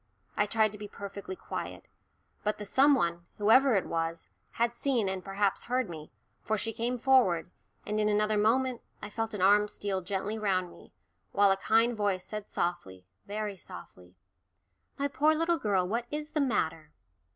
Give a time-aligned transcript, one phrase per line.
[0.35, 1.87] I tried to be perfectly quiet.
[2.43, 6.73] But the some one, whoever it was, had seen and perhaps heard me, for she
[6.73, 7.51] came forward,
[7.85, 10.91] and in another moment I felt an arm steal gently round me,
[11.33, 14.15] while a kind voice said softly, very softly,
[14.97, 16.89] "My poor little girl, what is the matter?"